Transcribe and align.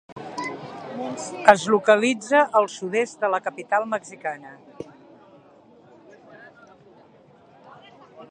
Es 1.51 1.65
localitza 1.73 2.39
al 2.59 2.65
sud-est 2.77 3.21
de 3.25 3.29
la 3.35 3.41
capital 3.49 3.85
mexicana. 3.93 4.55